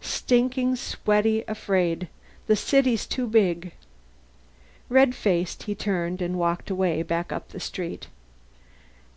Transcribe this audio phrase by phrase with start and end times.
[0.00, 2.08] Stinking sweaty afraid.
[2.48, 3.70] The city's too big."
[4.88, 8.08] Red faced, he turned and walked away, back up the street.